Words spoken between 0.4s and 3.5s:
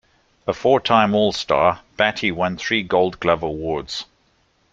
A four-time All-Star, Battey won three Gold Glove